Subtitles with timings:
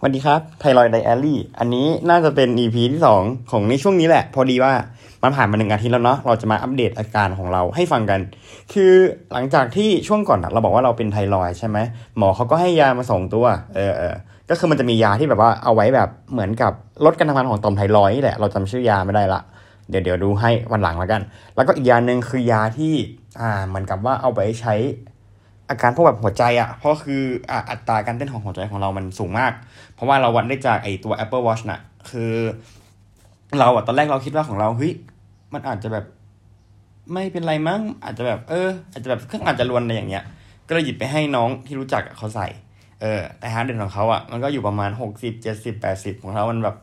[0.00, 4.72] สวัสดีครับไทรอยไดอารี่อันนี้น่าจะเป็น EP ที่สองของในช่วงนี้แหละ พอดีว่า
[5.22, 8.20] มันผ่านมาหนึ่งอาทิตย์แล้วเนาะเราจะมาอัปเดตอาการของเราให้ฟังกัน
[8.72, 8.92] คือ
[9.32, 11.78] หลังจากที่ช่วงก่อนเราบอกว่าเราเป็นไทรอยใช่ไหม
[12.18, 14.14] หมอเขาก็ให้ยามาสองตัวเออเออ
[14.50, 16.72] ก็คือมันจะมียาที่แบบว่าเอาไว้แบบเหมือนกับ
[17.04, 19.40] ลดการทำงานของต่อมไทรอยนี่แหละเราจำชื่อยาไม่ได้ละ
[19.90, 21.22] เดี๋ยวเดี๋ยวดูให้วันหลังแล้วกัน
[21.56, 22.94] แล้วก็อีกยาหนึ่งคือยาที่
[23.40, 24.74] อ่าเหมือนกับว่าเอาไปใช้
[25.68, 29.52] อาการพวกแบบหัวใจอะ่ะ เพราะคือออัตราการเต้นของหัวใจของเรามันสูงมาก
[29.94, 31.80] เพราะว่าเราวัดได้จากไอตัว Apple Watch น่ะ
[32.10, 32.32] คือ
[33.58, 34.92] เราอะตอนแรกเราคิดว่าของเราเฮ้ย
[35.54, 36.04] มันอาจจะแบบ
[37.12, 40.24] ไม่เป็นไรมั้ง อาจจะแบบ เออ อาจจะแบบเครื่องอาจจะรวนอะไรอย่างเงี้ย
[40.68, 42.46] ก็เลยหยิบไปให้น้องที่รู้จักเขาใส่
[43.02, 46.76] เออแต่ heart rate ของเขาอะมันก็อยู่ประมาณหกสิบเจ็ดสิบแปดสิบของเรามันแบบ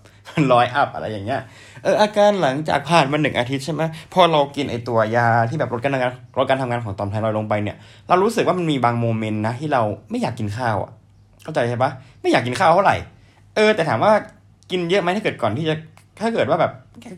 [0.53, 1.41] ร้อย up อะไรอย่างเงี้ย
[1.83, 3.81] เอออาการหลังจากผ่านมาหนึ่งอาทิตย์ใช่ไหม
[4.13, 10.91] พอเรากินไอตัวยาที่แบบลดการทำงานลดการทำงานของต่อมไทรอยด์ลงไปเนี่ย เรารู้สึกว่ามันมีบางโมเมนต์นะที่เราไม่อยากกินข้าวอะ
[11.43, 12.95] เข้าใจใช่ปะไม่อยากกินข้าวเท่าไหร่
[13.55, 14.11] เออแต่ถามว่า
[14.71, 15.75] กินเยอะไหมถ้าเกิดก่อนที่จะ
[16.19, 16.71] ถ้าเกิดว่าแบบ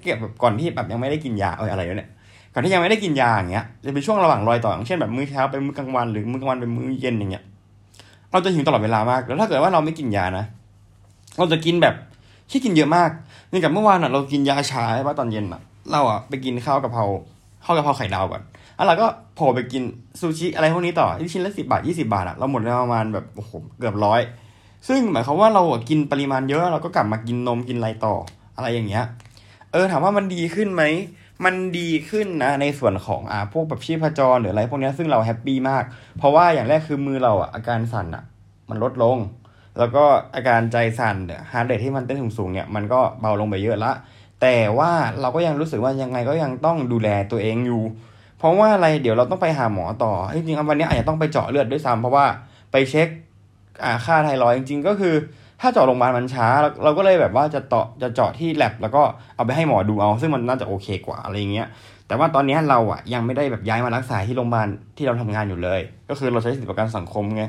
[0.03, 2.09] เกี่ยวแบบก่อนที่แบบยังไม่ได้กินยาเอออะไรเนี่ย
[2.53, 7.43] ก่อนที่ยังไม่ได้กินยาอย่างเงี้ยจะเป็นช่วงระหว่างรอยต่ออย่างเช่นแบบมื้อเช้าไปมื้อกลางวันหรือมื้อกลางวันเป็นมื้อเย็นอย่างเงี้ย
[8.31, 10.45] เราจะหิวตลอดเวลามาก แล้วถ้าเกิดว่าเราไม่กินยานะ
[11.37, 11.95] เราจะกินแบบ
[12.51, 13.09] ที่กินเยอะมาก
[13.51, 15.61] นี่กับเมื่อวานอะเรากินยาชาใช่ปะตอนเย็นอะ
[15.91, 17.05] เราอะไปกินข้าวกะเพรา
[17.65, 18.41] ข้าวกะเพราไข่ดาวก่อน
[18.75, 19.83] แล้วเราก็โผล่ไปกิน
[20.19, 24.21] ซูชิอะไรพวกนี้ต่อที่ชิ้นละสิบาทยี่สิบาทอะเราหมดปประมาณแบบโอ้โหเกือบร้อย
[24.87, 28.15] ซึ่งหมายความว่าเราอะกินปริมาณเยอะเราก็กลับมากินนมกินอะไรต่อ
[28.55, 29.05] อะไรอย่างเงี้ย
[29.71, 30.83] เออถามว่ามันดีขึ้นไหม
[31.45, 35.83] มันดีขึ้นนะในส่วนของอ่าพวกแบบชีพจรหรืออะไรพวกนี้ซึ่งเราแฮปปี้มาก
[36.17, 38.23] เพราะว่าอย่างแรกคือมือเราอะอาการสั่นอะ
[38.69, 39.17] มันลดลง
[39.77, 40.03] แล้วก็
[40.35, 41.15] อาการใจสั่น
[41.51, 43.91] heart rate ที่มันเต้นสูงๆเนี่ยมันก็เบาลงไปเยอะละ
[44.41, 47.83] แต่ว่าเราก็ยังรู้สึกว่ายังไงก็ยังต้องดูแลตัวเองอยู่
[48.37, 52.25] เพราะว่าอะไรเดี๋ยวเราต้องไปหาหมอต่อจริงๆวันนี้อาจจะต้องไปเจาะเลือดด้วยซ้ำเพราะว่า
[52.71, 53.07] ไปเช็ค
[53.83, 55.15] อ่าค่าไทรอยด์จริง ๆ ก็คือ
[55.61, 56.47] ถ้าเจาะโรงพยาบาลมันช้า
[56.83, 59.01] เราก็เลยแบบว่าจะเจาะจะเจาะที่แลบแล้วก็
[59.35, 61.67] เอาไปให้หมอดูเอา ซึ่งมันน่าจะโอเคกว่าอะไรเงี้ย
[62.07, 64.67] แต่ว่าตอนนี้เราอะยังไม่ได้แบบย้ายมารักษาที่โรงพยาบาล
[64.97, 67.43] ที่เราทำงานอยู่เลย ก็คือเราใช้สิทธิประกันสังคมไง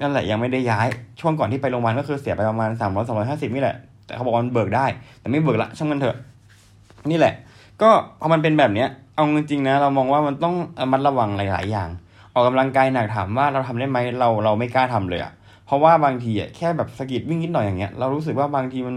[0.00, 0.86] นั่นแหละยังไม่ได้ย้าย
[1.20, 3.76] ช่วงก่อนที่ไปโรงพยาบาลก็คือเสียไปประมาณสามร้อยสามร้อยห้าสิบนี่แหละ
[4.06, 4.86] แต่เขาบอกว่ามันเบิกได้
[5.20, 6.16] แต่ไม่เบิกละช่างมันเถอะ
[7.10, 7.34] นี่แหละ
[7.82, 11.88] ก็พอมันเป็นแบบเนี้ยเอาจริงๆนะ เรามองว่ามันต้องระมัดระวังหลาย ๆ อย่าง
[12.34, 15.32] ออกกำลังกายหนักถามว่าเราทำได้ไหมเราเราไม่กล้าทำเลยอะ
[15.68, 18.96] เพราะว่าบางทีอะแค่แบบสะกิดวิ่งนิดหน่อยอย่างเงี้ยเรารู้สึกว่าบางทีมัน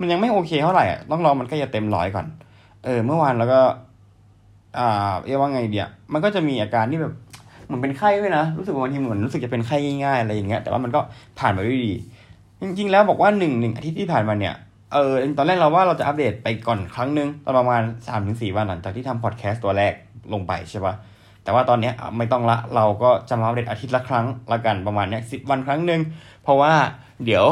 [0.00, 2.26] มันยังไม่โอเคเท่าไหร่อะต้องรอมันกล้จะเต็มร้อยก่อน
[2.84, 3.60] เออ เมื่อวานแล้วก็
[4.78, 7.12] อ่าเรียกว่าไงเดียมันก็จะมีอาการที่แบบ
[7.66, 11.00] เหมือนเป็นไข้ด้วยนะรู้สึกว่าบางทีเหมือนรู้สึกจะเป็นไข้ง่ายๆอะไรอย่างเงี้ยแต่ว่ามันก็
[11.38, 11.94] ผ่านมาด้วยดี
[12.60, 14.54] จริง ๆ แล้วบอกว่าหนึ่งหนึ่งอาทิตย์ที่ผ่านมาเนี่ย
[14.92, 19.92] เออตอนแรกเราว่าเราจะอัปเดตไปก่อนครั้งหนึ่งตอนประมาณสามถึงสี่วันหลังจากที่ทำพอดแคสต์ตัวแรก
[20.32, 20.94] ลงไปใช่ปะ
[21.48, 26.00] แต่ว่าตอนนี้ไม่ต้องละเราก็จะมาอัปเดตอาทิตย์ละครั้งละกันประมาณเนี้ยสิบวันครั้งหนึ่ง
[26.42, 26.72] เพราะว่า
[27.24, 27.44] เดี๋ยว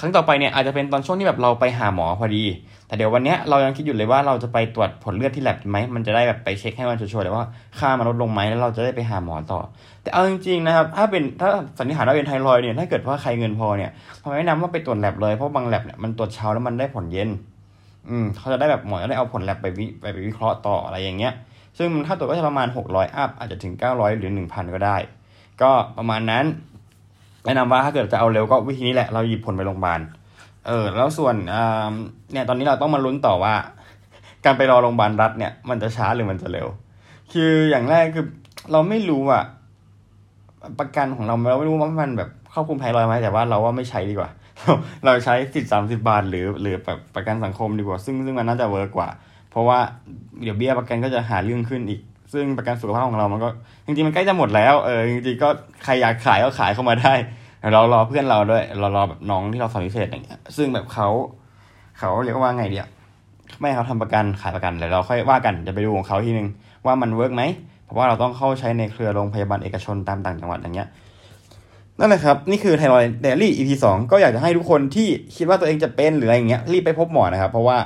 [0.00, 2.44] ครั้งต่อไปเนี่ยอาจจะเป็นตอนช่วงที่แบบเราไปหาหมอพอดี
[2.86, 7.44] แต่เดี๋ยววันนี้เรายังคิดอยู่เลยว่าเราจะไปตรวจผลเลือดที่แลบไหมมันจะได้แบบไปเช็คให้มันชัวร์ๆเลยว่า
[7.78, 9.60] ค่ามันลดลงไหมแล้วเราจะได้ไปหาหมอต่อ
[10.02, 11.48] แต่เอาจริงๆนะครับถ้าเป็นถ้า
[11.78, 13.90] สันนิษฐานว่าเป็นไทรอยเนี่ยถ้าเกิดว่าใครเงินพอเนี่ย
[14.22, 17.28] ผมแนะนำว่าไปตรวจแลบเลยเพราะบางแลบเนี่ยมันตรวจเช้าแล้วมันได้ผลเย็น
[18.10, 21.32] อืมเขาจะได้แบบหมอจะได้เอาผลแลบไปวิไปวิเคราะห์ต่ออะไรอย่างเงี้ย
[21.78, 24.96] ซึ่งถ้าตรวก็จะประมาณ 600 อัพอาจจะถึง 900 หรือ 1,000 ก็ได้
[25.62, 26.44] ก็ประมาณนั้น
[27.44, 30.00] แนะนำว่าถ้าเกิดจะเอาเร็วก็วิธีนี้แหละเราหยิบผลไปโรงพยาบาล
[30.66, 31.92] เออแล้วส่วนอ่า
[32.32, 33.54] เนี่ยตอนนี้เราต้องมาลุ้นต่อว่า
[34.44, 36.68] การไปรอโรงพยาบาลรัฐเนี่ยมันจะช้าหรือมันจะเร็ว
[37.32, 38.26] คืออย่างแรกคือ
[38.72, 39.44] เราไม่รู้อะ
[40.78, 44.30] ประกันของเราเราไม่รู้ว่ามันแบบครอบคลุมไทรอยไหมแต่ว่าเราว่าไม่ใช้ดีกว่า
[44.60, 44.72] เรา
[45.04, 49.08] เราใช้สิทธิ์สามสิบาท หรือหรือแบบประกันสังคมดีกว่า ซึ่งซึ่งมันน่าจะเวิร์กกว่า
[49.50, 49.78] เพราะว่า
[50.42, 52.00] เดี๋ยวเบี้ยประกันก็จะหาเรื่องขึ้นอีก
[52.32, 53.48] ซึ่งประกันสุขภาพของเรามันก็
[53.86, 55.48] จริงๆมันใกล้จะหมดแล้วเออจริงๆก็
[55.84, 57.14] ใครอยากขายก็ขายเข้ามาได้
[57.72, 61.08] เรารอเพื่อนเราด้วย เรารอแบบน้องที่เราสอนพิเศษอย่างเงี้ย ซึ่งแบบเขา
[61.98, 62.86] เขาเรียกว่าไงเดีย
[63.60, 66.48] ไม่เขาทำประกันขายประกันเดี๋ยวเราค่อยว่ากันจะไปดูของเขาทีนึง
[66.86, 67.42] ว่ามัน work ไหม
[67.84, 70.88] เพราะว่าเราต้องเข้าใช้ในเครือโรงพยาบาลเอกชนตามต่างจังหวัดอย่างเงี้ย
[71.98, 77.76] นั่นแหละครับ นี่คือไทรอยด์ diary EP สองก็อยากจะให้ทุกคนที่คิดว่าตัวเองจะเป็นหรืออะไรอย่างเงี้ยรีบไปพบหมอนะครับ เพราะว่า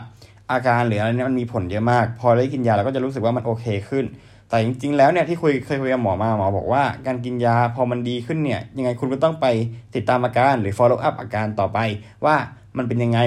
[0.52, 4.04] อาการหรืออะไรเนี้ยมันมีผลเยอะมาก พอได้กินยาเราก็จะรู้สึกว่ามันโอเคขึ้น
[4.48, 9.46] แต่จริง ๆ แล้วเนี่ยที่คุยเคยคุยกับหมอมาหมอบอกว่าการกินยาพอมันดีขึ้นเนี่ยยังไงคุณก็ต้องไป
[9.94, 11.78] ติดตามอาการหรือ follow up อาการต่อไป
[12.24, 12.34] ว่า
[12.76, 13.18] มันเป็นยังไง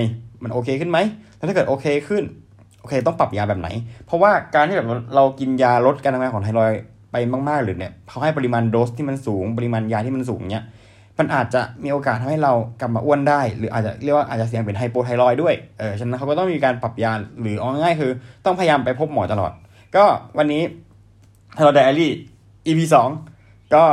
[0.43, 0.97] มันโอเคขึ้นไหม
[1.37, 2.23] แล้วถ้าเกิดโอเคขึ้น
[2.81, 3.69] โอเคต้องปรับยาแบบไหน
[4.05, 6.71] เพราะว่าการที่แบบเรากินยาลดการทำงานของไทรอย
[7.11, 7.15] ไป
[7.49, 10.65] มาก ๆ หรือเนี่ยเขาให้ปริมาณโดสที่มันสูง ปริมาณยาที่มันสูงเนี่ย
[11.19, 17.11] มันอาจจะมีโอกาสทำให้เรากลับมาอ้วนได้ หรืออาจจะเรียกว่าอาจจะเสี่ยงเป็นไฮโปไทรอยด์ด้วยเออฉะนั้นเขาก็ต้องมีการปรับยา
[17.41, 18.11] หรือเอาง่ายๆคือ
[18.45, 19.51] ต้องพยายามไปพบหมอตลอด
[19.95, 20.05] ก็
[20.37, 20.63] วันนี้
[21.55, 22.11] ไทรอยด์ไดอารี่
[22.67, 23.09] EP สอง
[23.73, 23.83] ก็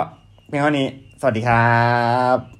[0.48, 0.86] เพียงเท่านี้
[1.20, 1.64] สวัสดีครั
[2.36, 2.53] บ